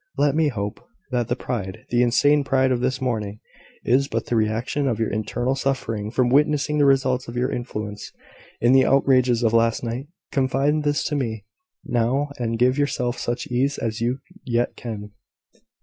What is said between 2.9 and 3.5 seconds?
morning,